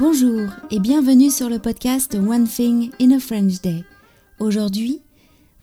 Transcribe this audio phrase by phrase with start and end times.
[0.00, 3.84] Bonjour et bienvenue sur le podcast One Thing in a French Day.
[4.38, 5.02] Aujourd'hui,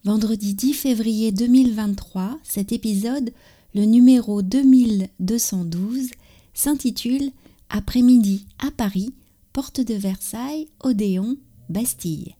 [0.04, 3.34] vendredi 10 février 2023, cet épisode,
[3.74, 6.12] le numéro 2212,
[6.54, 7.32] s'intitule
[7.72, 9.12] Après-midi à Paris,
[9.54, 11.38] porte de Versailles, Odéon,
[11.70, 12.36] Bastille.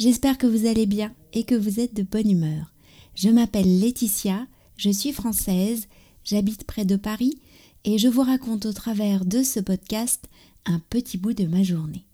[0.00, 2.72] J'espère que vous allez bien et que vous êtes de bonne humeur.
[3.14, 5.86] Je m'appelle Laetitia, je suis française,
[6.24, 7.38] j'habite près de Paris
[7.84, 10.28] et je vous raconte au travers de ce podcast
[10.66, 12.04] un petit bout de ma journée.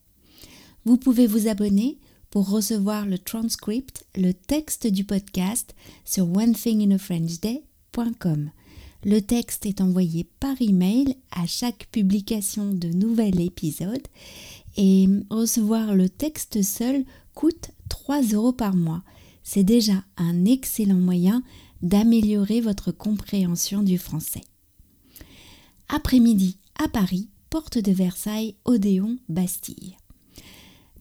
[0.84, 1.98] Vous pouvez vous abonner
[2.30, 8.50] pour recevoir le transcript, le texte du podcast sur onethinginafrenchday.com.
[9.04, 14.06] Le texte est envoyé par email à chaque publication de nouvel épisode
[14.76, 19.02] et recevoir le texte seul coûte 3 euros par mois.
[19.42, 21.42] C'est déjà un excellent moyen
[21.82, 24.42] d'améliorer votre compréhension du français.
[25.88, 29.96] Après-midi à Paris, porte de Versailles, Odéon, Bastille.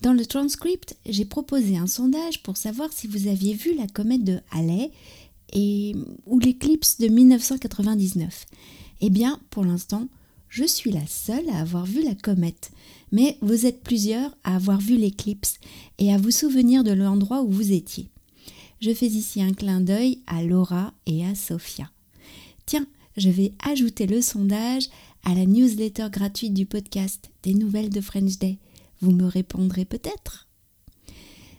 [0.02, 4.24] Dans le transcript, j'ai proposé un sondage pour savoir si vous aviez vu la comète
[4.24, 4.92] de Halley
[5.54, 8.46] et ou l'éclipse de 1999.
[9.02, 10.08] Eh bien, pour l'instant,
[10.48, 12.72] je suis la seule à avoir vu la comète,
[13.12, 15.56] mais vous êtes plusieurs à avoir vu l'éclipse
[16.00, 18.10] et à vous souvenir de l'endroit où vous étiez.
[18.82, 21.92] Je fais ici un clin d'œil à Laura et à Sophia.
[22.66, 24.88] Tiens, je vais ajouter le sondage
[25.24, 28.58] à la newsletter gratuite du podcast des nouvelles de French Day.
[29.02, 30.48] Vous me répondrez peut-être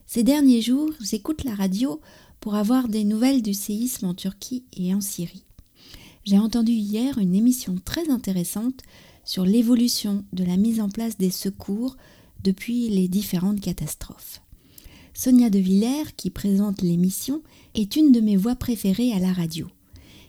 [0.06, 2.00] Ces derniers jours, j'écoute la radio
[2.40, 5.44] pour avoir des nouvelles du séisme en Turquie et en Syrie.
[6.24, 8.82] J'ai entendu hier une émission très intéressante
[9.24, 11.96] sur l'évolution de la mise en place des secours
[12.42, 14.40] depuis les différentes catastrophes.
[15.14, 17.42] Sonia De Villers, qui présente l'émission,
[17.74, 19.66] est une de mes voix préférées à la radio.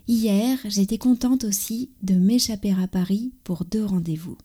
[0.08, 4.38] Hier, j'étais contente aussi de m'échapper à Paris pour deux rendez-vous.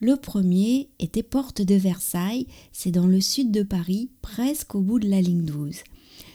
[0.00, 4.98] Le premier était Porte de Versailles, c'est dans le sud de Paris, presque au bout
[4.98, 5.76] de la ligne 12.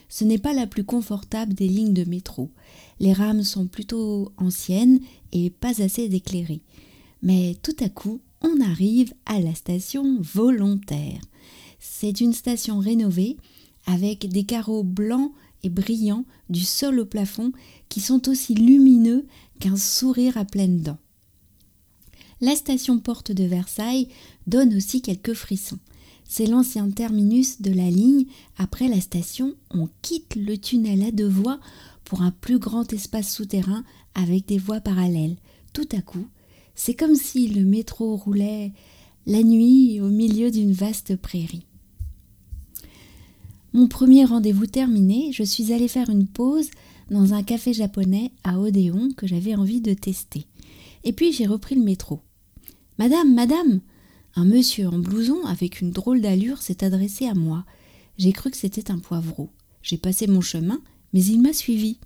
[0.07, 2.49] Ce n'est pas la plus confortable des lignes de métro.
[2.99, 4.99] Les rames sont plutôt anciennes
[5.33, 6.61] et pas assez éclairées.
[7.22, 11.19] Mais tout à coup, on arrive à la station volontaire.
[11.79, 13.35] C'est une station rénovée
[13.87, 15.31] avec des carreaux blancs
[15.65, 17.51] et brillants du sol au plafond
[17.89, 19.25] qui sont aussi lumineux
[19.59, 20.99] qu'un sourire à pleines dents.
[22.39, 24.09] La station Porte de Versailles
[24.45, 25.79] donne aussi quelques frissons.
[26.27, 28.25] C'est l'ancien terminus de la ligne.
[28.57, 31.59] Après la station, on quitte le tunnel à deux voies
[32.03, 33.83] pour un plus grand espace souterrain
[34.13, 35.37] avec des voies parallèles.
[35.73, 36.27] Tout à coup,
[36.75, 38.71] c'est comme si le métro roulait
[39.25, 41.65] la nuit au milieu d'une vaste prairie.
[43.75, 46.69] Mon premier rendez-vous terminé, je suis allée faire une pause
[47.11, 50.47] dans un café japonais à Odéon que j'avais envie de tester.
[51.03, 52.21] Et puis j'ai repris le métro.
[52.99, 53.81] Madame, madame
[54.37, 57.65] Un monsieur en blouson avec une drôle d'allure s'est adressé à moi.
[58.17, 59.49] J'ai cru que c'était un poivreau.
[59.81, 60.79] J'ai passé mon chemin,
[61.11, 61.99] mais il m'a suivi.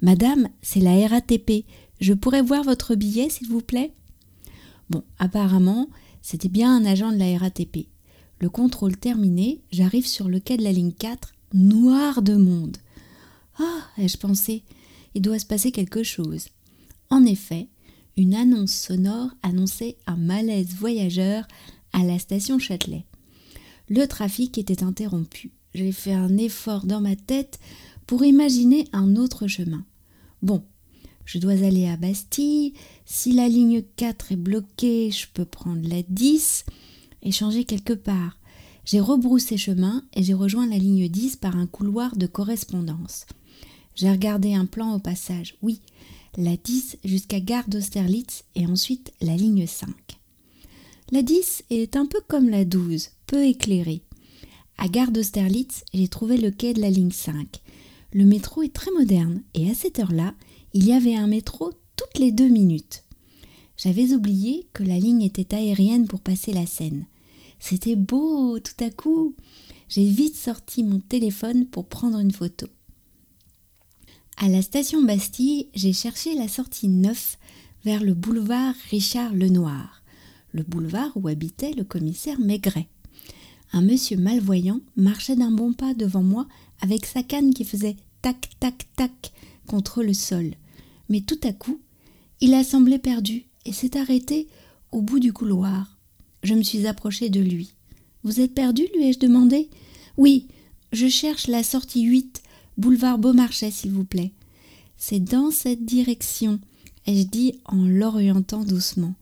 [0.00, 1.64] Madame, c'est la RATP.
[2.00, 3.92] Je pourrais voir votre billet, s'il vous plaît?
[4.90, 5.88] Bon, apparemment,
[6.22, 7.88] c'était bien un agent de la RATP.
[8.40, 12.76] Le contrôle terminé, j'arrive sur le quai de la ligne 4, noir de monde.
[13.58, 14.64] Ah, ai-je pensé,
[15.14, 16.48] il doit se passer quelque chose.
[17.10, 17.68] En effet,
[18.16, 21.46] une annonce sonore annonçait un malaise voyageur
[21.92, 23.04] à la station Châtelet.
[23.88, 25.52] Le trafic était interrompu.
[25.74, 27.58] J'ai fait un effort dans ma tête
[28.06, 29.84] pour imaginer un autre chemin.
[30.42, 30.64] Bon,
[31.24, 32.74] je dois aller à Bastille.
[33.04, 36.64] Si la ligne 4 est bloquée, je peux prendre la 10
[37.24, 38.38] et changer quelque part.
[38.84, 43.26] J'ai rebroussé chemin et j'ai rejoint la ligne 10 par un couloir de correspondance.
[43.94, 45.56] J'ai regardé un plan au passage.
[45.62, 45.80] Oui,
[46.36, 49.88] la 10 jusqu'à gare d'Austerlitz et ensuite la ligne 5.
[51.12, 54.02] La 10 est un peu comme la 12, peu éclairée.
[54.78, 57.60] À gare d'Austerlitz, j'ai trouvé le quai de la ligne 5.
[58.12, 60.34] Le métro est très moderne et à cette heure-là,
[60.72, 63.04] il y avait un métro toutes les deux minutes.
[63.76, 67.06] J'avais oublié que la ligne était aérienne pour passer la Seine.
[67.66, 69.34] C'était beau tout à coup.
[69.88, 72.66] J'ai vite sorti mon téléphone pour prendre une photo.
[74.36, 77.38] À la station Bastille, j'ai cherché la sortie 9
[77.86, 80.02] vers le boulevard Richard Lenoir,
[80.52, 82.86] le boulevard où habitait le commissaire Maigret.
[83.72, 86.46] Un monsieur malvoyant marchait d'un bon pas devant moi
[86.82, 89.32] avec sa canne qui faisait tac tac tac
[89.66, 90.50] contre le sol.
[91.08, 91.80] Mais tout à coup,
[92.42, 94.48] il a semblé perdu et s'est arrêté
[94.92, 95.93] au bout du couloir.
[96.44, 97.74] Je me suis approchée de lui.
[98.22, 99.70] Vous êtes perdu lui ai-je demandé?
[100.18, 100.46] Oui,
[100.92, 102.42] je cherche la sortie 8,
[102.76, 104.32] boulevard Beaumarchais, s'il vous plaît.
[104.98, 106.60] C'est dans cette direction,
[107.06, 109.14] ai-je dit en l'orientant doucement.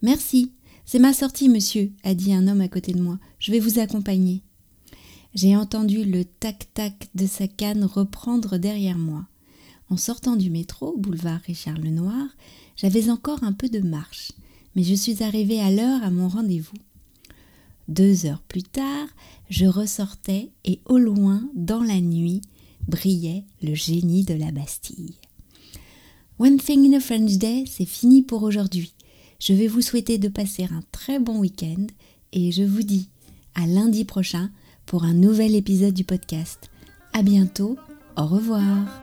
[0.00, 0.50] Merci,
[0.84, 3.18] C'est ma sortie, monsieur, a dit un homme à côté de moi.
[3.38, 4.42] Je vais vous accompagner.
[5.34, 9.26] J'ai entendu le tac-tac de sa canne reprendre derrière moi.
[9.90, 12.26] En sortant du métro, boulevard Richard Lenoir,
[12.76, 14.32] j'avais encore un peu de marche,
[14.74, 16.76] mais je suis arrivée à l'heure à mon rendez-vous.
[17.88, 19.08] Deux heures plus tard,
[19.50, 22.40] je ressortais et au loin, dans la nuit,
[22.88, 25.14] brillait le génie de la Bastille.
[26.38, 28.94] One Thing in a French Day, c'est fini pour aujourd'hui.
[29.38, 31.86] Je vais vous souhaiter de passer un très bon week-end
[32.32, 33.08] et je vous dis
[33.54, 34.50] à lundi prochain
[34.86, 36.70] pour un nouvel épisode du podcast.
[37.12, 37.76] À bientôt,
[38.16, 39.01] au revoir.